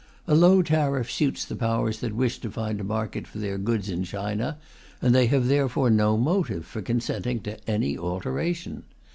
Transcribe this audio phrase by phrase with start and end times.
[0.25, 3.87] A low tariff suits the Powers that wish to find a market for their goods
[3.87, 4.57] in China,
[4.99, 8.81] and they have therefore no motive for consenting to any alteration.